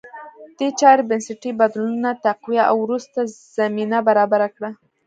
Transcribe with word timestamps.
دې 0.57 0.69
چارې 0.79 1.03
بنسټي 1.09 1.51
بدلونونه 1.61 2.09
تقویه 2.25 2.63
او 2.71 2.77
وروسته 2.85 3.19
زمینه 3.57 3.97
برابره 4.07 4.47
کړه 4.55 4.69